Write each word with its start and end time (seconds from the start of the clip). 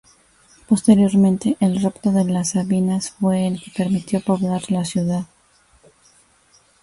Posteriormente, 0.67 1.57
el 1.59 1.79
rapto 1.79 2.11
de 2.11 2.23
las 2.25 2.53
Sabinas 2.53 3.11
fue 3.11 3.45
el 3.45 3.61
que 3.61 3.69
permitió 3.69 4.19
poblar 4.19 4.63
la 4.71 4.83
ciudad. 4.83 5.25